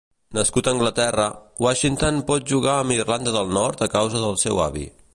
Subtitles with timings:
[0.35, 1.25] Nascut a Anglaterra,
[1.65, 4.93] Washington pot jugar amb Irlanda del Nord a causa d'un seu avi.